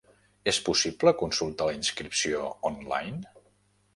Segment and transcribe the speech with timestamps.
[0.51, 3.33] És possible consultar la inscripció online?